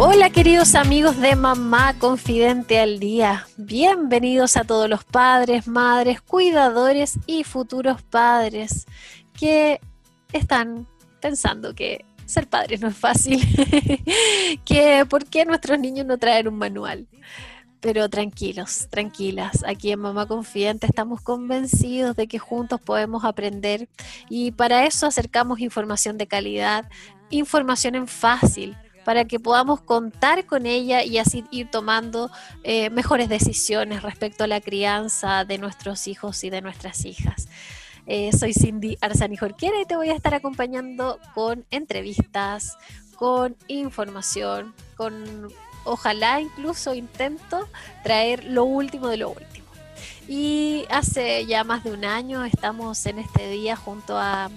Hola 0.00 0.30
queridos 0.30 0.76
amigos 0.76 1.20
de 1.20 1.34
Mamá 1.34 1.98
Confidente 1.98 2.78
al 2.78 3.00
Día. 3.00 3.48
Bienvenidos 3.56 4.56
a 4.56 4.62
todos 4.62 4.88
los 4.88 5.02
padres, 5.02 5.66
madres, 5.66 6.20
cuidadores 6.20 7.18
y 7.26 7.42
futuros 7.42 8.00
padres 8.02 8.86
que 9.36 9.80
están 10.32 10.86
pensando 11.20 11.74
que 11.74 12.04
ser 12.26 12.46
padres 12.46 12.80
no 12.80 12.86
es 12.86 12.96
fácil, 12.96 13.40
que 14.64 15.04
por 15.10 15.26
qué 15.26 15.44
nuestros 15.44 15.80
niños 15.80 16.06
no 16.06 16.16
traen 16.16 16.46
un 16.46 16.58
manual. 16.58 17.08
Pero 17.80 18.08
tranquilos, 18.08 18.86
tranquilas, 18.88 19.64
aquí 19.66 19.90
en 19.90 19.98
Mamá 19.98 20.26
Confidente 20.26 20.86
estamos 20.86 21.22
convencidos 21.22 22.14
de 22.14 22.28
que 22.28 22.38
juntos 22.38 22.80
podemos 22.80 23.24
aprender 23.24 23.88
y 24.28 24.52
para 24.52 24.86
eso 24.86 25.06
acercamos 25.06 25.58
información 25.58 26.18
de 26.18 26.28
calidad, 26.28 26.88
información 27.30 27.96
en 27.96 28.06
fácil 28.06 28.76
para 29.08 29.24
que 29.24 29.40
podamos 29.40 29.80
contar 29.80 30.44
con 30.44 30.66
ella 30.66 31.02
y 31.02 31.16
así 31.16 31.42
ir 31.50 31.70
tomando 31.70 32.30
eh, 32.62 32.90
mejores 32.90 33.30
decisiones 33.30 34.02
respecto 34.02 34.44
a 34.44 34.46
la 34.46 34.60
crianza 34.60 35.46
de 35.46 35.56
nuestros 35.56 36.06
hijos 36.08 36.44
y 36.44 36.50
de 36.50 36.60
nuestras 36.60 37.06
hijas. 37.06 37.48
Eh, 38.04 38.32
soy 38.38 38.52
Cindy 38.52 38.98
Arzani 39.00 39.38
Jorquera 39.38 39.80
y 39.80 39.86
te 39.86 39.96
voy 39.96 40.10
a 40.10 40.14
estar 40.14 40.34
acompañando 40.34 41.18
con 41.32 41.64
entrevistas, 41.70 42.76
con 43.16 43.56
información, 43.68 44.74
con 44.94 45.48
ojalá 45.84 46.42
incluso 46.42 46.94
intento 46.94 47.66
traer 48.04 48.44
lo 48.44 48.64
último 48.64 49.08
de 49.08 49.16
lo 49.16 49.30
último. 49.30 49.68
Y 50.28 50.84
hace 50.90 51.46
ya 51.46 51.64
más 51.64 51.82
de 51.82 51.92
un 51.92 52.04
año 52.04 52.44
estamos 52.44 53.06
en 53.06 53.20
este 53.20 53.48
día 53.48 53.74
junto 53.74 54.18
a 54.18 54.50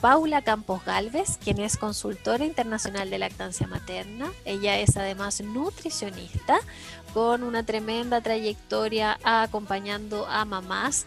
Paula 0.00 0.40
Campos 0.40 0.84
Galvez, 0.84 1.38
quien 1.42 1.60
es 1.60 1.76
consultora 1.76 2.44
internacional 2.44 3.10
de 3.10 3.18
lactancia 3.18 3.66
materna. 3.66 4.32
Ella 4.44 4.78
es 4.78 4.96
además 4.96 5.42
nutricionista 5.42 6.60
con 7.12 7.42
una 7.42 7.64
tremenda 7.64 8.20
trayectoria 8.20 9.18
acompañando 9.22 10.26
a 10.26 10.44
mamás 10.44 11.06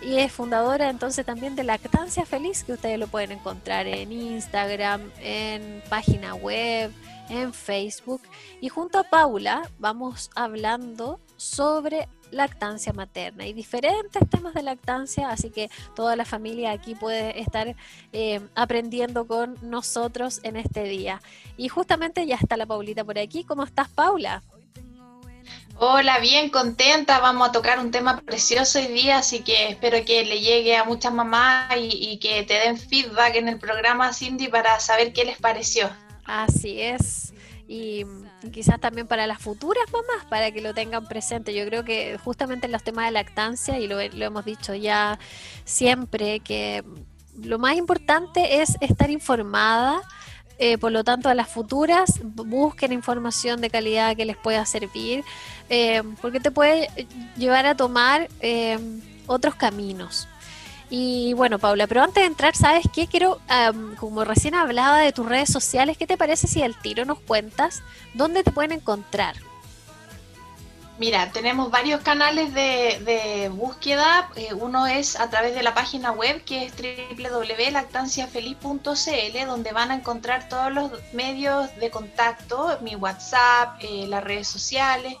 y 0.00 0.18
es 0.18 0.30
fundadora 0.30 0.90
entonces 0.90 1.26
también 1.26 1.56
de 1.56 1.64
Lactancia 1.64 2.24
Feliz, 2.24 2.62
que 2.62 2.74
ustedes 2.74 2.98
lo 2.98 3.08
pueden 3.08 3.32
encontrar 3.32 3.88
en 3.88 4.12
Instagram, 4.12 5.10
en 5.20 5.82
página 5.88 6.34
web, 6.36 6.92
en 7.28 7.52
Facebook. 7.52 8.22
Y 8.60 8.68
junto 8.68 8.98
a 9.00 9.04
Paula 9.04 9.68
vamos 9.78 10.30
hablando 10.36 11.18
sobre 11.36 12.08
lactancia 12.30 12.92
materna 12.92 13.46
y 13.46 13.52
diferentes 13.52 14.22
temas 14.28 14.54
de 14.54 14.62
lactancia, 14.62 15.30
así 15.30 15.50
que 15.50 15.70
toda 15.94 16.16
la 16.16 16.24
familia 16.24 16.72
aquí 16.72 16.94
puede 16.94 17.40
estar 17.40 17.74
eh, 18.12 18.40
aprendiendo 18.54 19.26
con 19.26 19.56
nosotros 19.62 20.40
en 20.42 20.56
este 20.56 20.84
día. 20.84 21.20
Y 21.56 21.68
justamente 21.68 22.26
ya 22.26 22.36
está 22.36 22.56
la 22.56 22.66
Paulita 22.66 23.04
por 23.04 23.18
aquí. 23.18 23.44
¿Cómo 23.44 23.64
estás, 23.64 23.88
Paula? 23.88 24.42
Hola, 25.80 26.18
bien 26.18 26.50
contenta. 26.50 27.20
Vamos 27.20 27.48
a 27.48 27.52
tocar 27.52 27.78
un 27.78 27.90
tema 27.90 28.20
precioso 28.20 28.80
hoy 28.80 28.86
día, 28.88 29.18
así 29.18 29.40
que 29.40 29.68
espero 29.68 30.04
que 30.04 30.24
le 30.24 30.40
llegue 30.40 30.76
a 30.76 30.84
muchas 30.84 31.12
mamás 31.12 31.76
y, 31.76 31.88
y 32.12 32.18
que 32.18 32.42
te 32.42 32.54
den 32.54 32.76
feedback 32.76 33.36
en 33.36 33.48
el 33.48 33.58
programa, 33.58 34.12
Cindy, 34.12 34.48
para 34.48 34.80
saber 34.80 35.12
qué 35.12 35.24
les 35.24 35.38
pareció. 35.38 35.88
Así 36.24 36.80
es 36.80 37.32
y, 37.68 38.04
quizás 38.52 38.80
también 38.80 39.06
para 39.06 39.26
las 39.26 39.40
futuras 39.40 39.84
mamás, 39.92 40.24
para 40.28 40.50
que 40.50 40.60
lo 40.60 40.74
tengan 40.74 41.06
presente. 41.06 41.54
Yo 41.54 41.64
creo 41.66 41.84
que 41.84 42.18
justamente 42.18 42.66
en 42.66 42.72
los 42.72 42.82
temas 42.82 43.06
de 43.06 43.12
lactancia, 43.12 43.78
y 43.78 43.88
lo, 43.88 44.00
hemos 44.00 44.44
dicho 44.44 44.74
ya 44.74 45.18
siempre, 45.64 46.40
que 46.40 46.84
lo 47.42 47.58
más 47.58 47.76
importante 47.76 48.60
es 48.62 48.76
estar 48.80 49.10
informada. 49.10 50.00
Eh, 50.60 50.76
por 50.76 50.90
lo 50.90 51.04
tanto, 51.04 51.28
a 51.28 51.34
las 51.34 51.48
futuras 51.48 52.20
busquen 52.24 52.92
información 52.92 53.60
de 53.60 53.70
calidad 53.70 54.16
que 54.16 54.24
les 54.24 54.36
pueda 54.36 54.66
servir, 54.66 55.24
eh, 55.68 56.02
porque 56.20 56.40
te 56.40 56.50
puede 56.50 56.88
llevar 57.36 57.66
a 57.66 57.76
tomar 57.76 58.28
eh, 58.40 58.78
otros 59.26 59.54
caminos. 59.54 60.26
Y 60.90 61.34
bueno, 61.34 61.58
Paula, 61.58 61.86
pero 61.86 62.02
antes 62.02 62.22
de 62.22 62.26
entrar, 62.26 62.56
¿sabes 62.56 62.86
qué? 62.94 63.06
Quiero, 63.06 63.40
como 63.98 64.24
recién 64.24 64.54
hablaba 64.54 65.00
de 65.00 65.12
tus 65.12 65.26
redes 65.26 65.50
sociales, 65.50 65.98
¿qué 65.98 66.06
te 66.06 66.16
parece 66.16 66.46
si 66.46 66.62
al 66.62 66.80
tiro 66.80 67.04
nos 67.04 67.20
cuentas 67.20 67.82
dónde 68.14 68.42
te 68.42 68.52
pueden 68.52 68.72
encontrar? 68.72 69.36
Mira, 70.98 71.30
tenemos 71.30 71.70
varios 71.70 72.00
canales 72.00 72.52
de, 72.54 73.48
búsqueda. 73.54 74.30
Eh, 74.34 74.52
uno 74.52 74.88
es 74.88 75.14
a 75.14 75.30
través 75.30 75.54
de 75.54 75.62
la 75.62 75.72
página 75.72 76.10
web 76.10 76.42
que 76.42 76.64
es 76.64 76.74
www.lactanciafeliz.cl, 76.74 79.46
donde 79.46 79.72
van 79.72 79.92
a 79.92 79.94
encontrar 79.94 80.48
todos 80.48 80.72
los 80.72 80.90
medios 81.12 81.72
de 81.76 81.90
contacto, 81.90 82.80
mi 82.82 82.96
WhatsApp, 82.96 83.76
eh, 83.80 84.06
las 84.08 84.24
redes 84.24 84.48
sociales. 84.48 85.14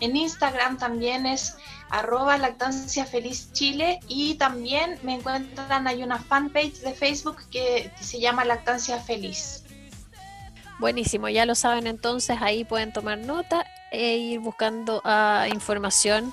En 0.00 0.16
Instagram 0.16 0.78
también 0.78 1.26
es 1.26 1.58
arroba 1.90 2.38
lactancia 2.38 3.04
feliz 3.04 3.52
chile 3.52 4.00
y 4.08 4.34
también 4.34 4.98
me 5.02 5.14
encuentran, 5.14 5.86
hay 5.86 6.02
una 6.02 6.18
fanpage 6.18 6.80
de 6.80 6.92
Facebook 6.92 7.36
que 7.50 7.90
se 8.00 8.20
llama 8.20 8.44
Lactancia 8.44 8.98
Feliz. 8.98 9.64
Buenísimo, 10.78 11.28
ya 11.28 11.44
lo 11.44 11.54
saben 11.54 11.86
entonces, 11.86 12.38
ahí 12.40 12.64
pueden 12.64 12.92
tomar 12.92 13.18
nota 13.18 13.64
e 13.90 14.16
ir 14.16 14.40
buscando 14.40 15.02
uh, 15.04 15.52
información 15.52 16.32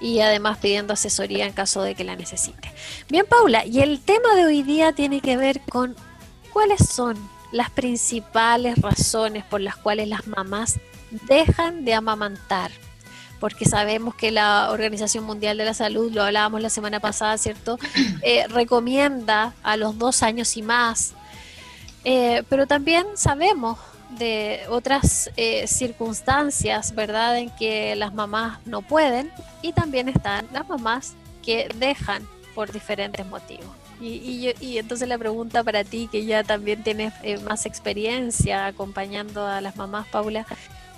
y 0.00 0.20
además 0.20 0.58
pidiendo 0.58 0.92
asesoría 0.92 1.46
en 1.46 1.52
caso 1.52 1.82
de 1.82 1.94
que 1.94 2.04
la 2.04 2.16
necesite. 2.16 2.72
Bien, 3.08 3.26
Paula, 3.28 3.66
y 3.66 3.80
el 3.80 4.00
tema 4.00 4.34
de 4.34 4.44
hoy 4.44 4.62
día 4.62 4.92
tiene 4.92 5.20
que 5.20 5.36
ver 5.36 5.60
con 5.62 5.96
cuáles 6.52 6.86
son 6.88 7.16
las 7.52 7.70
principales 7.70 8.76
razones 8.80 9.44
por 9.44 9.60
las 9.60 9.76
cuales 9.76 10.08
las 10.08 10.26
mamás 10.26 10.80
dejan 11.28 11.84
de 11.84 11.94
amamantar 11.94 12.70
porque 13.44 13.66
sabemos 13.66 14.14
que 14.14 14.30
la 14.30 14.70
Organización 14.70 15.24
Mundial 15.24 15.58
de 15.58 15.66
la 15.66 15.74
Salud, 15.74 16.10
lo 16.10 16.22
hablábamos 16.22 16.62
la 16.62 16.70
semana 16.70 16.98
pasada, 16.98 17.36
¿cierto? 17.36 17.78
Eh, 18.22 18.46
recomienda 18.48 19.52
a 19.62 19.76
los 19.76 19.98
dos 19.98 20.22
años 20.22 20.56
y 20.56 20.62
más, 20.62 21.12
eh, 22.04 22.42
pero 22.48 22.66
también 22.66 23.04
sabemos 23.16 23.78
de 24.18 24.62
otras 24.70 25.30
eh, 25.36 25.66
circunstancias, 25.66 26.94
¿verdad?, 26.94 27.36
en 27.36 27.50
que 27.50 27.94
las 27.96 28.14
mamás 28.14 28.60
no 28.64 28.80
pueden 28.80 29.30
y 29.60 29.74
también 29.74 30.08
están 30.08 30.48
las 30.50 30.66
mamás 30.66 31.12
que 31.42 31.68
dejan 31.74 32.26
por 32.54 32.72
diferentes 32.72 33.26
motivos. 33.26 33.76
Y, 34.00 34.54
y, 34.58 34.78
entonces 34.78 35.06
la 35.06 35.18
pregunta 35.18 35.62
para 35.62 35.84
ti, 35.84 36.08
que 36.10 36.24
ya 36.24 36.44
también 36.44 36.82
tienes 36.82 37.12
más 37.42 37.66
experiencia 37.66 38.64
acompañando 38.64 39.46
a 39.46 39.60
las 39.60 39.76
mamás, 39.76 40.06
Paula, 40.08 40.46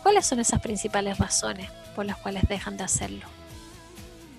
¿cuáles 0.07 0.25
son 0.25 0.39
esas 0.39 0.61
principales 0.61 1.19
razones 1.19 1.69
por 1.97 2.07
las 2.07 2.17
cuales 2.17 2.45
dejan 2.49 2.77
de 2.77 2.85
hacerlo? 2.85 3.27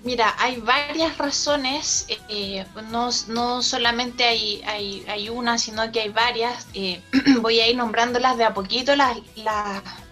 Mira, 0.01 0.33
hay 0.39 0.61
varias 0.61 1.17
razones, 1.17 2.07
eh, 2.29 2.65
no, 2.89 3.09
no, 3.27 3.61
solamente 3.61 4.23
hay, 4.23 4.63
hay, 5.05 5.27
una, 5.27 5.57
sino 5.57 5.91
que 5.91 5.99
hay 5.99 6.07
varias. 6.07 6.67
Eh, 6.73 7.01
voy 7.41 7.59
a 7.59 7.67
ir 7.67 7.75
nombrándolas 7.75 8.37
de 8.37 8.45
a 8.45 8.53
poquito, 8.53 8.95
las, 8.95 9.17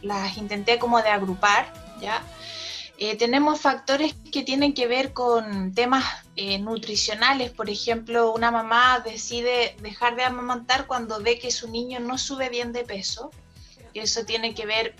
las, 0.02 0.38
intenté 0.38 0.78
como 0.78 1.02
de 1.02 1.08
agrupar, 1.08 1.74
¿ya? 2.02 2.22
Eh, 2.98 3.16
tenemos 3.16 3.62
factores 3.62 4.14
que 4.34 4.44
tienen 4.44 4.74
que 4.74 4.88
ver 4.88 5.14
con 5.14 5.74
temas 5.74 6.04
nutricionales, 6.60 7.52
por 7.52 7.70
ejemplo, 7.70 8.34
una 8.34 8.52
mamá 8.52 9.00
decide 9.00 9.78
dejar 9.82 10.18
de 10.18 10.26
amamantar 10.26 10.86
cuando 10.86 11.22
ve 11.22 11.40
que 11.40 11.50
su 11.50 11.70
niño 11.70 12.02
no 12.02 12.18
sube 12.18 12.50
bien 12.50 12.74
de 12.74 12.84
peso, 12.84 13.32
eso 13.94 14.26
tiene 14.26 14.54
que 14.54 14.66
ver 14.66 14.96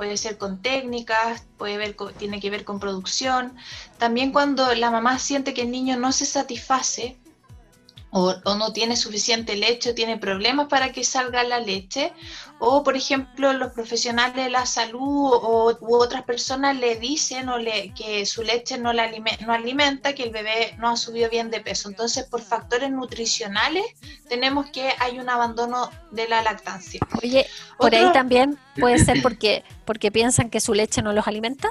puede 0.00 0.16
ser 0.16 0.38
con 0.38 0.62
técnicas, 0.62 1.44
puede 1.58 1.76
ver, 1.76 1.94
tiene 2.16 2.40
que 2.40 2.48
ver 2.48 2.64
con 2.64 2.80
producción. 2.80 3.54
También 3.98 4.32
cuando 4.32 4.74
la 4.74 4.90
mamá 4.90 5.18
siente 5.18 5.52
que 5.52 5.60
el 5.60 5.70
niño 5.70 5.98
no 5.98 6.10
se 6.10 6.24
satisface 6.24 7.19
o, 8.10 8.34
no 8.56 8.72
tiene 8.72 8.96
suficiente 8.96 9.56
leche 9.56 9.90
o 9.90 9.94
tiene 9.94 10.18
problemas 10.18 10.68
para 10.68 10.92
que 10.92 11.04
salga 11.04 11.44
la 11.44 11.60
leche, 11.60 12.12
o 12.58 12.82
por 12.82 12.96
ejemplo 12.96 13.52
los 13.52 13.72
profesionales 13.72 14.36
de 14.36 14.50
la 14.50 14.66
salud 14.66 15.00
o, 15.00 15.76
u 15.80 15.96
otras 15.96 16.24
personas 16.24 16.76
le 16.76 16.96
dicen 16.96 17.48
o 17.48 17.58
le, 17.58 17.92
que 17.94 18.26
su 18.26 18.42
leche 18.42 18.78
no, 18.78 18.92
la 18.92 19.10
no 19.46 19.52
alimenta, 19.52 20.14
que 20.14 20.24
el 20.24 20.30
bebé 20.30 20.74
no 20.78 20.88
ha 20.88 20.96
subido 20.96 21.30
bien 21.30 21.50
de 21.50 21.60
peso. 21.60 21.88
Entonces 21.88 22.24
por 22.24 22.42
factores 22.42 22.90
nutricionales 22.90 23.84
tenemos 24.28 24.66
que 24.70 24.90
hay 24.98 25.18
un 25.18 25.28
abandono 25.28 25.90
de 26.10 26.28
la 26.28 26.42
lactancia. 26.42 27.00
Oye, 27.22 27.46
por 27.78 27.94
ahí 27.94 28.10
también 28.12 28.58
puede 28.78 28.98
ser 28.98 29.22
porque, 29.22 29.64
porque 29.84 30.10
piensan 30.10 30.50
que 30.50 30.60
su 30.60 30.74
leche 30.74 31.02
no 31.02 31.12
los 31.12 31.26
alimenta. 31.26 31.70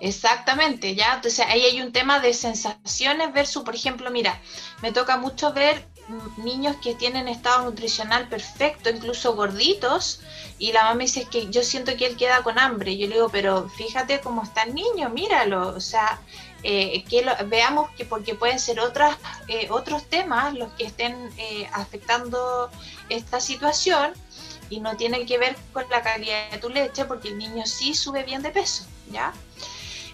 Exactamente, 0.00 0.94
ya. 0.94 1.14
Entonces 1.14 1.44
ahí 1.48 1.62
hay 1.62 1.80
un 1.80 1.92
tema 1.92 2.20
de 2.20 2.34
sensaciones 2.34 3.32
versus, 3.32 3.62
por 3.62 3.74
ejemplo, 3.74 4.10
mira, 4.10 4.40
me 4.82 4.92
toca 4.92 5.16
mucho 5.16 5.52
ver 5.52 5.86
niños 6.36 6.76
que 6.82 6.94
tienen 6.94 7.28
estado 7.28 7.64
nutricional 7.64 8.28
perfecto, 8.28 8.90
incluso 8.90 9.34
gorditos, 9.34 10.20
y 10.58 10.72
la 10.72 10.84
mamá 10.84 11.02
dice 11.02 11.26
que 11.30 11.50
yo 11.50 11.62
siento 11.62 11.96
que 11.96 12.06
él 12.06 12.16
queda 12.16 12.42
con 12.42 12.58
hambre. 12.58 12.96
Yo 12.96 13.06
le 13.06 13.14
digo, 13.14 13.28
pero 13.28 13.68
fíjate 13.70 14.20
cómo 14.20 14.42
está 14.42 14.62
el 14.62 14.74
niño, 14.74 15.08
míralo. 15.10 15.68
O 15.68 15.80
sea, 15.80 16.20
eh, 16.64 17.04
que 17.08 17.24
veamos 17.46 17.90
que 17.96 18.04
porque 18.04 18.34
pueden 18.36 18.60
ser 18.60 18.78
otras, 18.78 19.16
eh, 19.48 19.66
otros 19.70 20.04
temas 20.08 20.54
los 20.54 20.72
que 20.74 20.84
estén 20.84 21.30
eh, 21.36 21.68
afectando 21.72 22.70
esta 23.08 23.40
situación 23.40 24.12
y 24.70 24.78
no 24.78 24.96
tiene 24.96 25.26
que 25.26 25.38
ver 25.38 25.56
con 25.72 25.84
la 25.90 26.02
calidad 26.02 26.50
de 26.52 26.58
tu 26.58 26.68
leche 26.68 27.04
porque 27.04 27.28
el 27.28 27.38
niño 27.38 27.66
sí 27.66 27.94
sube 27.94 28.22
bien 28.22 28.42
de 28.42 28.50
peso, 28.50 28.84
¿ya? 29.12 29.32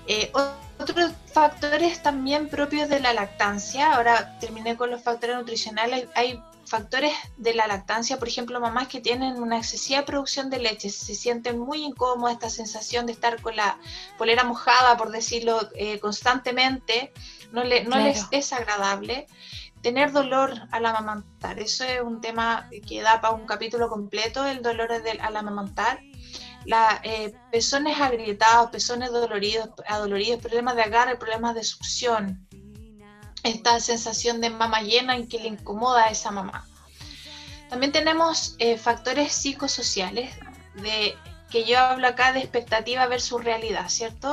Eh, 0.06 0.32
otros 0.78 1.12
factores 1.32 2.02
también 2.02 2.48
propios 2.48 2.88
de 2.88 3.00
la 3.00 3.12
lactancia, 3.12 3.94
ahora 3.94 4.38
terminé 4.38 4.76
con 4.76 4.90
los 4.90 5.02
factores 5.02 5.36
nutricionales, 5.36 6.08
hay 6.14 6.42
factores 6.64 7.12
de 7.36 7.54
la 7.54 7.66
lactancia, 7.66 8.18
por 8.18 8.28
ejemplo, 8.28 8.60
mamás 8.60 8.88
que 8.88 9.00
tienen 9.00 9.42
una 9.42 9.58
excesiva 9.58 10.04
producción 10.04 10.50
de 10.50 10.60
leche, 10.60 10.90
se 10.90 11.14
sienten 11.14 11.58
muy 11.58 11.84
incómodas, 11.84 12.34
esta 12.34 12.50
sensación 12.50 13.06
de 13.06 13.12
estar 13.12 13.40
con 13.42 13.56
la 13.56 13.78
polera 14.16 14.44
mojada, 14.44 14.96
por 14.96 15.10
decirlo, 15.10 15.68
eh, 15.74 15.98
constantemente, 15.98 17.12
no, 17.52 17.64
le, 17.64 17.84
no 17.84 17.98
les 17.98 18.26
es 18.30 18.52
agradable. 18.52 19.26
Tener 19.82 20.10
dolor 20.10 20.52
al 20.72 20.86
amamantar, 20.86 21.60
eso 21.60 21.84
es 21.84 22.00
un 22.02 22.20
tema 22.20 22.68
que 22.86 23.00
da 23.00 23.20
para 23.20 23.34
un 23.34 23.46
capítulo 23.46 23.88
completo, 23.88 24.44
el 24.44 24.60
dolor 24.60 24.90
al 24.92 25.36
amamantar 25.36 26.00
la, 26.64 27.00
eh, 27.02 27.34
pezones 27.50 28.00
agrietados, 28.00 28.70
pezones 28.70 29.10
doloridos, 29.10 29.70
adoloridos, 29.86 30.40
problemas 30.40 30.76
de 30.76 30.82
agarre, 30.82 31.16
problemas 31.16 31.54
de 31.54 31.64
succión, 31.64 32.46
esta 33.42 33.80
sensación 33.80 34.40
de 34.40 34.50
mama 34.50 34.82
llena 34.82 35.16
en 35.16 35.28
que 35.28 35.38
le 35.38 35.48
incomoda 35.48 36.04
a 36.04 36.10
esa 36.10 36.30
mamá. 36.30 36.66
También 37.70 37.92
tenemos 37.92 38.56
eh, 38.58 38.76
factores 38.78 39.32
psicosociales, 39.32 40.34
de, 40.74 41.16
que 41.50 41.64
yo 41.64 41.78
hablo 41.78 42.06
acá 42.08 42.32
de 42.32 42.40
expectativa 42.40 43.06
versus 43.06 43.42
realidad, 43.42 43.88
¿cierto? 43.88 44.32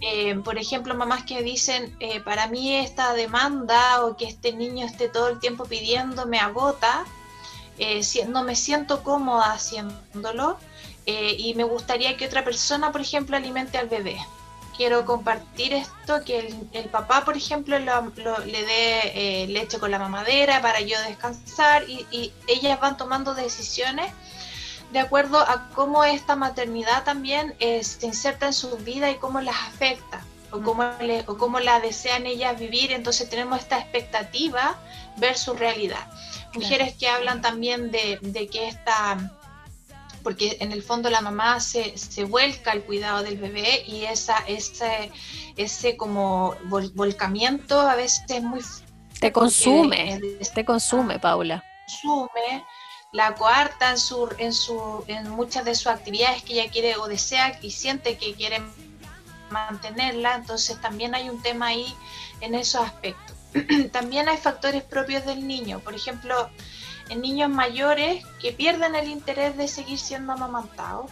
Eh, 0.00 0.34
por 0.44 0.58
ejemplo, 0.58 0.94
mamás 0.94 1.22
que 1.24 1.42
dicen, 1.42 1.96
para 2.24 2.48
mí 2.48 2.74
esta 2.74 3.14
demanda 3.14 4.04
o 4.04 4.16
que 4.16 4.24
este 4.24 4.52
niño 4.52 4.84
esté 4.84 5.08
todo 5.08 5.28
el 5.28 5.38
tiempo 5.38 5.64
pidiendo 5.64 6.26
me 6.26 6.40
agota, 6.40 7.04
no 8.28 8.42
me 8.42 8.56
siento 8.56 9.04
cómoda 9.04 9.52
haciéndolo, 9.52 10.58
eh, 11.06 11.34
y 11.38 11.54
me 11.54 11.64
gustaría 11.64 12.16
que 12.16 12.26
otra 12.26 12.44
persona, 12.44 12.92
por 12.92 13.00
ejemplo, 13.00 13.36
alimente 13.36 13.78
al 13.78 13.88
bebé. 13.88 14.18
Quiero 14.76 15.04
compartir 15.04 15.74
esto, 15.74 16.24
que 16.24 16.54
el, 16.72 16.84
papá, 16.86 17.24
por 17.24 17.36
ejemplo, 17.36 17.78
le 17.78 18.64
dé 18.64 19.00
eh, 19.14 19.46
leche 19.48 19.78
con 19.78 19.90
la 19.90 19.98
mamadera 19.98 20.62
para 20.62 20.80
yo 20.80 20.98
descansar 21.02 21.84
y, 21.88 22.32
ellas 22.46 22.80
van 22.80 22.96
tomando 22.96 23.34
decisiones 23.34 24.12
de 24.92 25.00
acuerdo 25.00 25.38
a 25.38 25.68
cómo 25.74 26.04
esta 26.04 26.36
maternidad 26.36 27.04
también 27.04 27.54
eh, 27.60 27.82
se 27.82 28.06
inserta 28.06 28.46
en 28.46 28.52
su 28.52 28.76
vida 28.78 29.10
y 29.10 29.16
cómo 29.16 29.40
las 29.40 29.56
afecta 29.68 30.22
o 30.50 30.58
mm. 30.58 30.64
cómo, 30.64 30.90
o 31.26 31.36
cómo 31.36 31.60
la 31.60 31.80
desean 31.80 32.26
ellas 32.26 32.58
vivir. 32.58 32.92
Entonces 32.92 33.28
tenemos 33.28 33.58
esta 33.58 33.78
expectativa 33.78 34.78
versus 35.16 35.58
realidad. 35.58 36.06
Mujeres 36.54 36.94
que 36.94 37.08
hablan 37.08 37.40
también 37.40 37.90
de, 37.90 38.18
de 38.20 38.48
que 38.48 38.68
esta 38.68 39.18
porque 40.22 40.56
en 40.60 40.72
el 40.72 40.82
fondo 40.82 41.10
la 41.10 41.20
mamá 41.20 41.60
se, 41.60 41.96
se 41.96 42.24
vuelca 42.24 42.72
al 42.72 42.82
cuidado 42.82 43.22
del 43.22 43.36
bebé 43.36 43.84
y 43.86 44.04
esa, 44.04 44.38
ese, 44.46 45.10
ese 45.56 45.96
como 45.96 46.54
volcamiento 46.94 47.80
a 47.80 47.94
veces 47.94 48.24
es 48.28 48.42
muy... 48.42 48.60
Te 49.20 49.32
consume, 49.32 50.20
te 50.54 50.64
consume, 50.64 51.18
Paula. 51.18 51.62
Consume, 51.86 52.64
la 53.12 53.34
coarta 53.34 53.90
en, 53.90 53.98
su, 53.98 54.28
en, 54.38 54.52
su, 54.52 55.04
en 55.06 55.30
muchas 55.30 55.64
de 55.64 55.74
sus 55.74 55.88
actividades 55.88 56.42
que 56.42 56.54
ella 56.54 56.70
quiere 56.70 56.96
o 56.96 57.06
desea 57.06 57.58
y 57.62 57.70
siente 57.70 58.16
que 58.16 58.34
quiere 58.34 58.60
mantenerla, 59.50 60.34
entonces 60.34 60.80
también 60.80 61.14
hay 61.14 61.28
un 61.28 61.40
tema 61.42 61.68
ahí 61.68 61.94
en 62.40 62.54
esos 62.54 62.82
aspectos. 62.82 63.36
también 63.92 64.28
hay 64.28 64.38
factores 64.38 64.82
propios 64.82 65.24
del 65.26 65.46
niño, 65.46 65.78
por 65.80 65.94
ejemplo, 65.94 66.50
en 67.08 67.20
niños 67.20 67.50
mayores 67.50 68.24
que 68.40 68.52
pierden 68.52 68.94
el 68.94 69.08
interés 69.08 69.56
de 69.56 69.68
seguir 69.68 69.98
siendo 69.98 70.32
amamantados. 70.32 71.10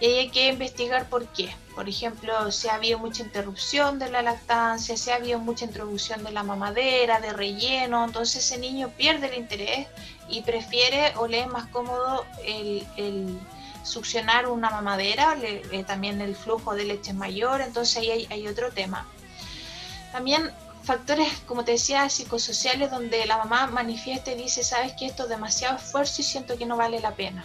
Y 0.00 0.06
hay 0.06 0.30
que 0.30 0.48
investigar 0.48 1.08
por 1.08 1.26
qué. 1.28 1.52
Por 1.74 1.88
ejemplo, 1.88 2.52
si 2.52 2.68
ha 2.68 2.74
habido 2.74 3.00
mucha 3.00 3.22
interrupción 3.24 3.98
de 3.98 4.10
la 4.10 4.22
lactancia, 4.22 4.96
si 4.96 5.10
ha 5.10 5.16
habido 5.16 5.40
mucha 5.40 5.64
introducción 5.64 6.22
de 6.22 6.30
la 6.30 6.44
mamadera, 6.44 7.20
de 7.20 7.32
relleno, 7.32 8.04
entonces 8.04 8.44
ese 8.44 8.58
niño 8.58 8.90
pierde 8.96 9.26
el 9.26 9.38
interés 9.38 9.88
y 10.28 10.42
prefiere 10.42 11.14
o 11.16 11.26
le 11.26 11.40
es 11.40 11.46
más 11.48 11.66
cómodo 11.68 12.24
el, 12.44 13.38
succionar 13.82 14.46
una 14.48 14.70
mamadera, 14.70 15.36
eh, 15.42 15.84
también 15.86 16.20
el 16.20 16.36
flujo 16.36 16.74
de 16.74 16.84
leche 16.84 17.12
mayor, 17.12 17.60
entonces 17.60 17.96
ahí 17.96 18.10
hay, 18.10 18.26
hay 18.30 18.46
otro 18.46 18.70
tema. 18.70 19.08
También 20.12 20.52
factores, 20.82 21.28
como 21.46 21.64
te 21.64 21.72
decía, 21.72 22.08
psicosociales, 22.08 22.90
donde 22.90 23.26
la 23.26 23.38
mamá 23.38 23.66
manifiesta 23.68 24.32
y 24.32 24.36
dice, 24.36 24.64
sabes 24.64 24.92
que 24.98 25.06
esto 25.06 25.24
es 25.24 25.28
demasiado 25.28 25.76
esfuerzo 25.76 26.22
y 26.22 26.24
siento 26.24 26.56
que 26.56 26.66
no 26.66 26.76
vale 26.76 27.00
la 27.00 27.14
pena. 27.14 27.44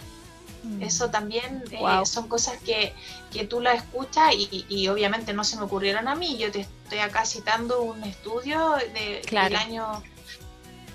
Mm. 0.62 0.82
Eso 0.82 1.10
también 1.10 1.62
eh, 1.70 2.06
son 2.06 2.28
cosas 2.28 2.56
que, 2.64 2.94
que, 3.30 3.44
tú 3.44 3.60
la 3.60 3.74
escuchas 3.74 4.32
y, 4.34 4.88
obviamente 4.88 5.32
no 5.32 5.44
se 5.44 5.56
me 5.56 5.62
ocurrieron 5.62 6.08
a 6.08 6.14
mí. 6.14 6.38
Yo 6.38 6.50
te 6.50 6.60
estoy 6.60 6.98
acá 6.98 7.26
citando 7.26 7.82
un 7.82 8.02
estudio 8.04 8.72
de, 8.94 9.22
del 9.30 9.56
año 9.56 10.02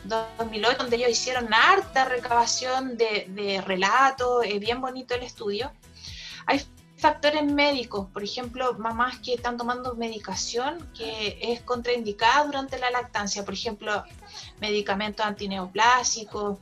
2008 0.05 0.77
donde 0.77 0.95
ellos 0.95 1.09
hicieron 1.11 1.53
harta 1.53 2.05
recabación 2.05 2.97
de, 2.97 3.27
de 3.29 3.61
relatos, 3.61 4.43
es 4.45 4.59
bien 4.59 4.81
bonito 4.81 5.13
el 5.13 5.23
estudio. 5.23 5.71
Hay 6.47 6.65
factores 6.99 7.45
médicos, 7.45 8.07
por 8.11 8.23
ejemplo, 8.23 8.77
mamás 8.77 9.19
que 9.19 9.33
están 9.33 9.57
tomando 9.57 9.95
medicación 9.95 10.89
que 10.93 11.39
es 11.41 11.61
contraindicada 11.61 12.45
durante 12.45 12.77
la 12.77 12.91
lactancia, 12.91 13.45
por 13.45 13.53
ejemplo, 13.53 14.03
medicamentos 14.59 15.25
antineoplásicos, 15.25 16.59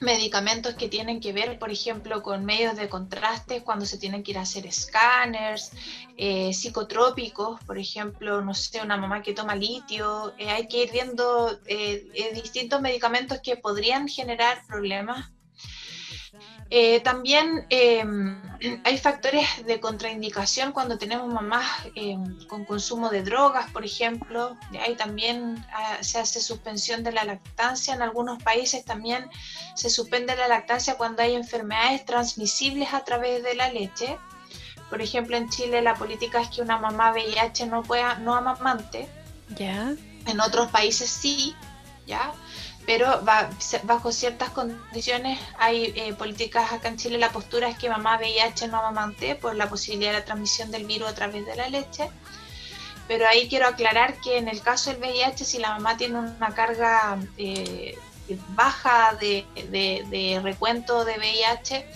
medicamentos 0.00 0.74
que 0.74 0.88
tienen 0.88 1.20
que 1.20 1.32
ver, 1.32 1.58
por 1.58 1.70
ejemplo, 1.70 2.22
con 2.22 2.44
medios 2.44 2.76
de 2.76 2.88
contraste 2.88 3.62
cuando 3.62 3.86
se 3.86 3.98
tienen 3.98 4.22
que 4.22 4.32
ir 4.32 4.38
a 4.38 4.42
hacer 4.42 4.66
escáneres, 4.66 5.72
eh, 6.16 6.52
psicotrópicos, 6.52 7.62
por 7.64 7.78
ejemplo, 7.78 8.40
no 8.40 8.54
sé, 8.54 8.82
una 8.82 8.96
mamá 8.96 9.22
que 9.22 9.32
toma 9.32 9.54
litio, 9.54 10.34
eh, 10.38 10.50
hay 10.50 10.66
que 10.66 10.84
ir 10.84 10.92
viendo 10.92 11.58
eh, 11.66 12.32
distintos 12.34 12.80
medicamentos 12.80 13.40
que 13.40 13.56
podrían 13.56 14.08
generar 14.08 14.64
problemas 14.66 15.30
eh, 16.70 17.00
también 17.00 17.66
em, 17.70 18.36
hay 18.84 18.98
factores 18.98 19.64
de 19.64 19.80
contraindicación 19.80 20.72
cuando 20.72 20.98
tenemos 20.98 21.32
mamás 21.32 21.66
em, 21.94 22.46
con 22.46 22.64
consumo 22.64 23.08
de 23.08 23.22
drogas, 23.22 23.70
por 23.70 23.84
ejemplo. 23.84 24.56
Ahí 24.84 24.94
también 24.94 25.64
ah, 25.72 25.98
se 26.02 26.18
hace 26.18 26.40
suspensión 26.40 27.02
de 27.02 27.12
la 27.12 27.24
lactancia. 27.24 27.94
En 27.94 28.02
algunos 28.02 28.42
países 28.42 28.84
también 28.84 29.30
se 29.74 29.88
suspende 29.88 30.36
la 30.36 30.48
lactancia 30.48 30.96
cuando 30.96 31.22
hay 31.22 31.34
enfermedades 31.34 32.04
transmisibles 32.04 32.92
a 32.92 33.02
través 33.02 33.42
de 33.42 33.54
la 33.54 33.72
leche. 33.72 34.18
Por 34.90 35.00
ejemplo, 35.00 35.36
en 35.36 35.48
Chile 35.48 35.80
la 35.80 35.94
política 35.94 36.40
es 36.40 36.48
que 36.48 36.60
una 36.60 36.78
mamá 36.78 37.12
VIH 37.12 37.66
no 37.66 37.82
pueda, 37.82 38.16
no 38.18 38.34
amamante. 38.34 39.08
Ya. 39.56 39.94
En 40.26 40.40
otros 40.40 40.70
países 40.70 41.08
sí, 41.08 41.54
¿ya? 42.06 42.34
Pero 42.88 43.20
bajo 43.82 44.12
ciertas 44.12 44.48
condiciones 44.48 45.38
hay 45.58 45.92
eh, 45.94 46.14
políticas 46.14 46.72
acá 46.72 46.88
en 46.88 46.96
Chile, 46.96 47.18
la 47.18 47.30
postura 47.30 47.68
es 47.68 47.76
que 47.76 47.90
mamá 47.90 48.16
VIH 48.16 48.66
no 48.68 48.78
amamante 48.78 49.34
por 49.34 49.54
la 49.56 49.68
posibilidad 49.68 50.12
de 50.12 50.20
la 50.20 50.24
transmisión 50.24 50.70
del 50.70 50.86
virus 50.86 51.10
a 51.10 51.14
través 51.14 51.44
de 51.44 51.54
la 51.54 51.68
leche, 51.68 52.08
pero 53.06 53.28
ahí 53.28 53.46
quiero 53.46 53.66
aclarar 53.66 54.18
que 54.22 54.38
en 54.38 54.48
el 54.48 54.62
caso 54.62 54.88
del 54.88 55.00
VIH, 55.00 55.44
si 55.44 55.58
la 55.58 55.72
mamá 55.72 55.98
tiene 55.98 56.18
una 56.18 56.54
carga 56.54 57.18
eh, 57.36 57.98
baja 58.54 59.18
de, 59.20 60.40
recuento 60.42 61.04
de 61.04 61.18
VIH, 61.18 61.86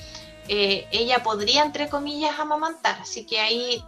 eh, 0.49 0.87
ella 0.91 1.23
podría, 1.23 1.63
entre 1.63 1.89
comillas, 1.89 2.39
amamantar, 2.39 2.99
así 3.01 3.25
que 3.25 3.41
ahí, 3.41 3.83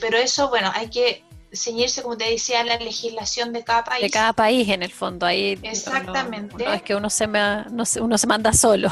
pero 0.00 0.18
eso, 0.18 0.48
bueno, 0.48 0.72
hay 0.74 0.90
que 0.90 1.22
ceñirse, 1.52 2.02
como 2.02 2.16
te 2.16 2.30
decía, 2.30 2.60
a 2.60 2.64
la 2.64 2.76
legislación 2.76 3.52
de 3.52 3.64
cada 3.64 3.84
país. 3.84 4.02
De 4.02 4.10
cada 4.10 4.32
país, 4.32 4.68
en 4.68 4.82
el 4.82 4.92
fondo. 4.92 5.26
Ahí 5.26 5.58
Exactamente. 5.62 6.64
No, 6.64 6.72
es 6.72 6.82
que 6.82 6.94
uno 6.94 7.10
se, 7.10 7.26
uno 7.26 8.18
se 8.18 8.26
manda 8.26 8.52
solo. 8.52 8.90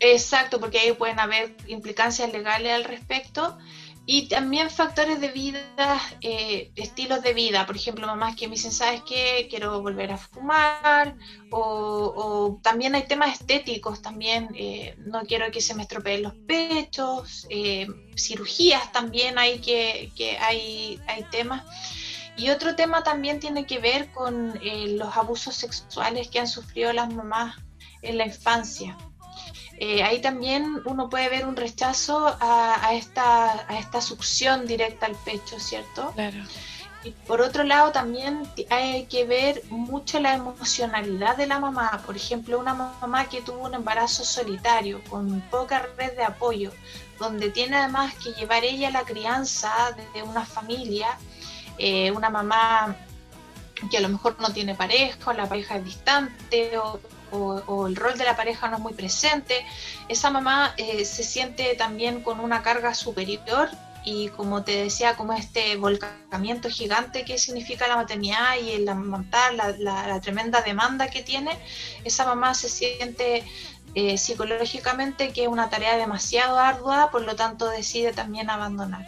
Exacto, 0.00 0.60
porque 0.60 0.78
ahí 0.78 0.92
pueden 0.92 1.18
haber 1.18 1.56
implicancias 1.66 2.30
legales 2.32 2.72
al 2.72 2.84
respecto. 2.84 3.56
Y 4.06 4.28
también 4.28 4.68
factores 4.68 5.18
de 5.20 5.28
vida, 5.28 5.98
eh, 6.20 6.70
estilos 6.76 7.22
de 7.22 7.32
vida. 7.32 7.64
Por 7.64 7.76
ejemplo, 7.76 8.06
mamás 8.06 8.36
que 8.36 8.48
me 8.48 8.56
dicen, 8.56 8.72
¿sabes 8.72 9.02
qué? 9.08 9.46
Quiero 9.48 9.80
volver 9.80 10.12
a 10.12 10.18
fumar. 10.18 11.16
O, 11.50 12.60
también 12.62 12.94
hay 12.94 13.06
temas 13.06 13.40
estéticos, 13.40 14.02
también 14.02 14.48
eh, 14.54 14.94
no 14.98 15.22
quiero 15.22 15.50
que 15.50 15.62
se 15.62 15.74
me 15.74 15.82
estropeen 15.82 16.22
los 16.22 16.34
pechos. 16.46 17.46
Eh, 17.48 17.86
cirugías 18.14 18.92
también 18.92 19.38
hay 19.38 19.60
que, 19.60 20.10
que 20.14 20.36
hay, 20.38 21.00
hay 21.06 21.22
temas. 21.30 21.64
Y 22.36 22.50
otro 22.50 22.74
tema 22.76 23.02
también 23.04 23.40
tiene 23.40 23.64
que 23.64 23.78
ver 23.78 24.10
con 24.12 24.58
los 24.62 25.16
abusos 25.16 25.54
sexuales 25.54 26.28
que 26.28 26.40
han 26.40 26.48
sufrido 26.48 26.92
las 26.92 27.12
mamás 27.14 27.56
en 28.02 28.18
la 28.18 28.26
infancia. 28.26 28.98
Eh, 29.86 30.02
ahí 30.02 30.18
también 30.22 30.80
uno 30.86 31.10
puede 31.10 31.28
ver 31.28 31.44
un 31.44 31.56
rechazo 31.56 32.34
a, 32.40 32.94
esta, 32.94 33.70
a 33.70 33.78
esta 33.78 34.00
succión 34.00 34.66
directa 34.66 35.04
al 35.04 35.14
pecho, 35.14 35.60
¿cierto? 35.60 36.10
Claro. 36.14 36.38
Y 37.04 37.10
por 37.10 37.42
otro 37.42 37.64
lado 37.64 37.92
también 37.92 38.48
hay 38.70 39.04
que 39.04 39.26
ver 39.26 39.62
mucho 39.68 40.20
la 40.20 40.32
emocionalidad 40.32 41.36
de 41.36 41.46
la 41.46 41.58
mamá. 41.60 42.00
Por 42.06 42.16
ejemplo, 42.16 42.58
una 42.58 42.72
mamá 42.72 43.28
que 43.28 43.42
tuvo 43.42 43.66
un 43.66 43.74
embarazo 43.74 44.24
solitario, 44.24 45.04
con 45.10 45.42
poca 45.50 45.86
red 45.98 46.16
de 46.16 46.24
apoyo, 46.24 46.72
donde 47.18 47.50
tiene 47.50 47.76
además 47.76 48.14
que 48.14 48.32
llevar 48.32 48.64
ella 48.64 48.90
la 48.90 49.02
crianza 49.02 49.70
de 50.14 50.22
una 50.22 50.46
familia, 50.46 51.08
eh, 51.76 52.10
una 52.10 52.30
mamá 52.30 52.96
que 53.90 53.98
a 53.98 54.00
lo 54.00 54.08
mejor 54.08 54.40
no 54.40 54.48
tiene 54.48 54.74
pareja, 54.74 55.30
o 55.30 55.34
la 55.34 55.46
pareja 55.46 55.76
es 55.76 55.84
distante, 55.84 56.78
o, 56.78 56.98
o, 57.34 57.86
el 57.86 57.96
rol 57.96 58.16
de 58.16 58.24
la 58.24 58.36
pareja 58.36 58.68
no 58.68 58.76
es 58.76 58.82
muy 58.82 58.94
presente, 58.94 59.64
esa 60.08 60.30
mamá 60.30 60.74
eh, 60.76 61.04
se 61.04 61.22
siente 61.22 61.74
también 61.76 62.22
con 62.22 62.40
una 62.40 62.62
carga 62.62 62.94
superior 62.94 63.68
y 64.04 64.28
como 64.28 64.62
te 64.62 64.84
decía, 64.84 65.16
como 65.16 65.32
este 65.32 65.76
volcamiento 65.76 66.68
gigante 66.68 67.24
que 67.24 67.38
significa 67.38 67.88
la 67.88 67.96
maternidad 67.96 68.58
y 68.62 68.72
el 68.72 68.88
amamantar, 68.88 69.54
la, 69.54 70.20
tremenda 70.20 70.60
demanda 70.60 71.08
que 71.08 71.22
tiene, 71.22 71.58
esa 72.04 72.26
mamá 72.26 72.54
se 72.54 72.68
siente 72.68 73.44
eh, 73.94 74.18
psicológicamente 74.18 75.32
que 75.32 75.44
es 75.44 75.48
una 75.48 75.70
tarea 75.70 75.96
demasiado 75.96 76.58
ardua, 76.58 77.10
por 77.10 77.22
lo 77.22 77.34
tanto 77.34 77.68
decide 77.68 78.12
también 78.12 78.50
abandonar. 78.50 79.06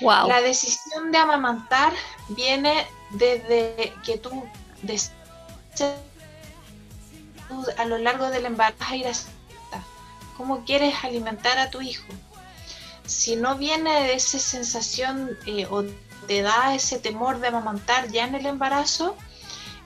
La 0.00 0.40
decisión 0.40 1.12
de 1.12 1.18
amamantar 1.18 1.92
viene 2.30 2.86
desde 3.12 3.92
que 4.04 4.18
tú 4.18 4.44
a 7.78 7.84
lo 7.84 7.98
largo 7.98 8.30
del 8.30 8.46
embarazo 8.46 8.94
ir 8.94 9.06
a 9.06 9.12
cómo 10.36 10.64
quieres 10.64 10.94
alimentar 11.02 11.58
a 11.58 11.70
tu 11.70 11.80
hijo. 11.80 12.06
Si 13.06 13.36
no 13.36 13.56
viene 13.56 13.90
de 14.04 14.14
esa 14.14 14.38
sensación 14.38 15.36
eh, 15.46 15.66
o 15.70 15.84
te 16.26 16.42
da 16.42 16.74
ese 16.74 16.98
temor 16.98 17.38
de 17.40 17.48
amamantar 17.48 18.10
ya 18.10 18.24
en 18.24 18.34
el 18.34 18.46
embarazo, 18.46 19.16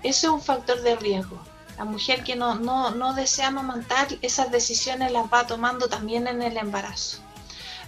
eso 0.03 0.27
es 0.29 0.33
un 0.33 0.41
factor 0.41 0.81
de 0.83 0.97
riesgo. 0.97 1.39
La 1.77 1.85
mujer 1.85 2.25
que 2.25 2.37
no, 2.37 2.57
no, 2.57 3.15
desea 3.15 3.49
amamantar, 3.49 4.09
esas 4.23 4.51
decisiones 4.51 5.13
las 5.13 5.33
va 5.33 5.47
tomando 5.47 5.89
también 5.89 6.27
en 6.27 6.43
el 6.43 6.57
embarazo. 6.57 7.19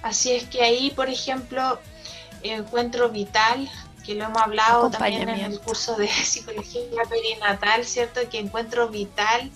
Así 0.02 0.32
es 0.32 0.44
que 0.44 0.62
ahí, 0.62 0.90
por 0.90 1.08
ejemplo, 1.08 1.78
encuentro 2.42 3.08
vital, 3.10 3.70
que 4.04 4.14
lo 4.14 4.24
hemos 4.24 4.42
hablado 4.42 4.90
también 4.90 5.28
en 5.28 5.40
el 5.40 5.60
curso 5.60 5.96
de 5.96 6.08
psicología 6.24 7.02
perinatal, 7.08 7.84
¿cierto? 7.84 8.20
Que 8.30 8.38
encuentro 8.38 8.88
vital 8.88 9.50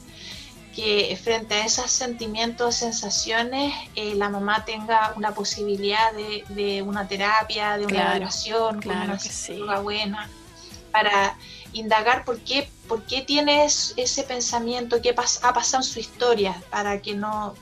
que 0.75 1.19
frente 1.23 1.55
a 1.55 1.65
esos 1.65 1.91
sentimientos, 1.91 2.77
sensaciones, 2.77 3.73
eh, 3.95 4.15
la 4.17 4.29
mamá 4.29 4.65
tenga 4.65 5.13
una 5.17 5.33
posibilidad 5.33 6.13
de, 6.13 6.83
una 6.83 7.07
terapia, 7.07 7.79
de 7.79 7.87
una 7.87 8.15
relación, 8.15 8.83
con 8.83 8.97
una 8.97 9.19
psicóloga 9.19 9.81
buena, 9.81 10.29
para 10.91 11.37
indagar 11.73 12.25
por 12.25 12.39
qué, 12.41 12.69
por 12.89 13.05
qué 13.05 13.23
tiene 13.23 13.65
ese 13.65 14.23
pensamiento, 14.25 15.01
qué 15.03 15.11
ha 15.11 15.53
pasado 15.53 15.83
en 15.83 15.89
su 15.89 16.01
historia, 16.01 16.61
para 16.71 17.01
que 17.01 17.15
no, 17.15 17.55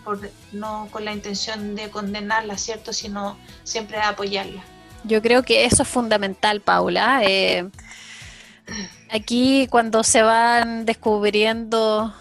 no 0.53 0.89
con 0.91 1.05
la 1.05 1.13
intención 1.13 1.75
de 1.75 1.91
condenarla, 1.91 2.57
¿cierto? 2.59 2.93
Sino 2.93 3.39
siempre 3.65 3.99
de 3.99 4.05
apoyarla. 4.05 4.63
Yo 5.05 5.21
creo 5.21 5.43
que 5.43 5.65
eso 5.65 5.83
es 5.83 5.89
fundamental, 5.89 6.61
Paula. 6.61 7.23
Eh, 7.25 7.69
aquí 9.11 9.67
cuando 9.69 10.05
se 10.05 10.23
van 10.23 10.87
descubriendo 10.87 12.15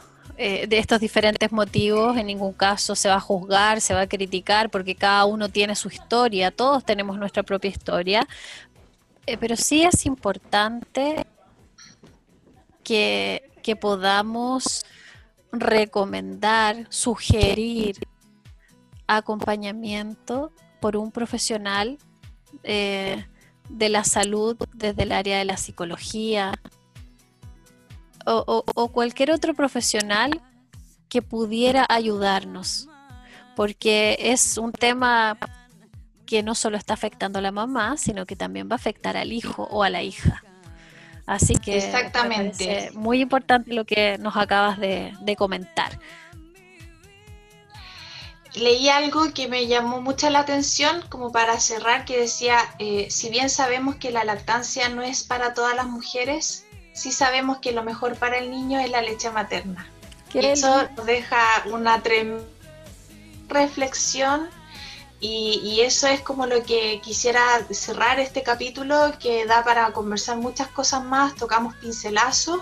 eh, 0.44 0.66
de 0.66 0.80
estos 0.80 1.00
diferentes 1.00 1.52
motivos, 1.52 2.18
en 2.18 2.26
ningún 2.26 2.54
caso 2.54 2.96
se 2.96 3.10
va 3.10 3.18
a 3.18 3.20
juzgar, 3.20 3.80
se 3.80 3.94
va 3.94 4.02
a 4.02 4.08
criticar, 4.08 4.72
porque 4.72 4.96
cada 4.96 5.26
uno 5.26 5.50
tiene 5.50 5.76
su 5.76 5.88
historia, 5.88 6.50
todos 6.50 6.84
tenemos 6.84 7.20
nuestra 7.20 7.44
propia 7.44 7.70
historia, 7.70 8.28
eh, 9.28 9.38
pero 9.38 9.56
sí 9.56 9.84
es 9.84 10.04
importante 10.08 11.28
que, 12.84 13.52
que 13.62 13.76
podamos 13.76 14.84
recomendar, 15.52 16.88
sugerir 16.90 17.98
acompañamiento 19.06 20.52
por 20.80 20.98
un 20.98 21.12
profesional 21.12 22.00
eh, 22.64 23.28
de 23.70 23.90
la 23.90 24.04
salud 24.04 24.58
desde 24.74 25.04
el 25.04 25.12
área 25.12 25.38
de 25.38 25.46
la 25.46 25.58
psicología, 25.58 26.54
o, 28.26 28.92
cualquier 28.92 29.32
otro 29.32 29.54
profesional 29.54 30.42
que 31.10 31.22
pudiera 31.22 31.86
ayudarnos, 31.90 32.88
porque 33.56 34.18
es 34.20 34.58
un 34.58 34.72
tema 34.72 35.38
que 36.26 36.44
no 36.44 36.56
solo 36.56 36.78
está 36.78 36.94
afectando 36.94 37.40
a 37.40 37.42
la 37.42 37.52
mamá, 37.52 37.98
sino 37.98 38.26
que 38.26 38.36
también 38.36 38.70
va 38.70 38.74
a 38.74 38.76
afectar 38.76 39.18
al 39.18 39.34
hijo 39.34 39.68
o 39.70 39.84
a 39.84 39.90
la 39.90 40.02
hija. 40.02 40.44
Así 41.26 41.56
que 41.56 41.78
Exactamente. 41.78 42.92
muy 42.94 43.22
importante 43.22 43.74
lo 43.74 43.86
que 43.86 44.18
nos 44.18 44.36
acabas 44.38 44.80
de, 44.80 45.36
comentar. 45.38 46.00
Leí 48.54 48.90
algo 48.90 49.34
que 49.34 49.48
me 49.48 49.68
llamó 49.68 50.02
mucho 50.02 50.30
la 50.30 50.40
atención, 50.40 51.04
como 51.10 51.32
para 51.32 51.60
cerrar, 51.60 52.04
que 52.04 52.20
decía, 52.20 52.58
eh, 52.80 53.08
si 53.10 53.30
bien 53.30 53.50
sabemos 53.50 53.96
que 53.96 54.12
la 54.12 54.26
lactancia 54.26 54.90
no 54.90 55.02
es 55.02 55.24
para 55.24 55.54
todas 55.54 55.76
las 55.76 55.88
mujeres, 55.88 56.66
sí 56.94 57.12
sabemos 57.12 57.60
que 57.60 57.72
lo 57.72 57.84
mejor 57.84 58.16
para 58.16 58.38
el 58.38 58.52
niño 58.52 58.80
es 58.80 58.90
la 58.90 59.02
leche 59.02 59.30
materna. 59.30 59.90
Y 60.34 60.46
eso 60.46 60.88
nos 60.96 61.06
deja 61.06 61.64
una 61.66 62.02
reflexión 63.48 64.50
y, 65.20 65.82
eso 65.82 66.08
es 66.08 66.22
como 66.22 66.48
lo 66.48 66.64
que 66.64 67.00
quisiera 67.04 67.42
cerrar 67.70 68.20
este 68.20 68.42
capítulo 68.42 69.14
que 69.20 69.46
da 69.46 69.64
para 69.64 69.92
conversar 69.92 70.38
muchas 70.38 70.68
cosas 70.70 71.04
más, 71.04 71.36
tocamos 71.36 71.76
pincelazos, 71.76 72.60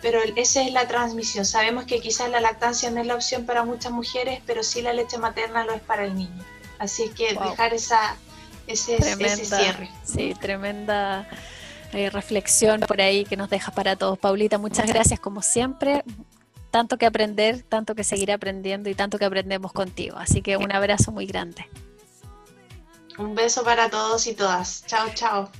pero 0.00 0.20
esa 0.36 0.62
es 0.62 0.72
la 0.72 0.86
transmisión. 0.86 1.44
Sabemos 1.44 1.86
que 1.86 1.98
quizás 2.00 2.30
la 2.30 2.40
lactancia 2.40 2.88
no 2.90 3.00
es 3.00 3.06
la 3.08 3.16
opción 3.16 3.46
para 3.46 3.64
muchas 3.64 3.90
mujeres, 3.90 4.40
pero 4.46 4.62
sí 4.62 4.80
la 4.80 4.92
leche 4.92 5.18
materna 5.18 5.64
lo 5.64 5.72
es 5.72 5.80
para 5.80 6.04
el 6.04 6.14
niño. 6.14 6.44
Así 6.78 7.02
es 7.04 7.10
que 7.14 7.34
dejar 7.34 7.74
esa, 7.74 8.14
ese, 8.68 8.96
ese 8.96 9.44
cierre. 9.44 9.90
Sí, 10.04 10.36
tremenda 10.40 11.28
eh, 11.92 12.10
reflexión 12.10 12.80
por 12.80 13.00
ahí 13.00 13.24
que 13.24 13.36
nos 13.36 13.48
deja 13.48 13.72
para 13.72 13.96
todos. 13.96 14.18
Paulita, 14.18 14.58
muchas 14.58 14.86
gracias 14.86 15.20
como 15.20 15.42
siempre. 15.42 16.04
Tanto 16.70 16.98
que 16.98 17.06
aprender, 17.06 17.62
tanto 17.62 17.94
que 17.94 18.04
seguir 18.04 18.30
aprendiendo 18.30 18.90
y 18.90 18.94
tanto 18.94 19.18
que 19.18 19.24
aprendemos 19.24 19.72
contigo. 19.72 20.18
Así 20.18 20.42
que 20.42 20.56
un 20.56 20.70
abrazo 20.70 21.12
muy 21.12 21.26
grande. 21.26 21.66
Un 23.18 23.34
beso 23.34 23.64
para 23.64 23.88
todos 23.88 24.26
y 24.26 24.34
todas. 24.34 24.84
Chao, 24.86 25.08
chao. 25.14 25.50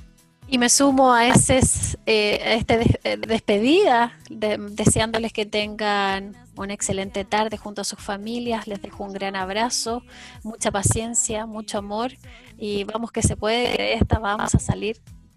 Y 0.47 0.57
me 0.57 0.69
sumo 0.69 1.13
a, 1.13 1.27
ese, 1.27 1.59
eh, 2.05 2.57
este 2.57 2.99
eh, 3.03 3.17
despedida, 3.17 4.17
deseándoles 4.29 5.31
que 5.31 5.45
tengan 5.45 6.35
una 6.55 6.73
excelente 6.73 7.23
tarde 7.25 7.57
junto 7.57 7.81
a 7.81 7.83
sus 7.83 7.99
familias. 7.99 8.67
Les 8.67 8.81
dejo 8.81 9.03
un 9.03 9.13
gran 9.13 9.35
abrazo, 9.35 10.03
mucha 10.43 10.71
paciencia, 10.71 11.45
mucho 11.45 11.77
amor 11.77 12.13
y 12.57 12.83
vamos 12.83 13.11
que 13.11 13.21
se 13.21 13.35
puede, 13.35 13.77
de 13.77 13.93
esta 13.93 14.19
vamos 14.19 14.55
a 14.55 14.59
salir 14.59 14.99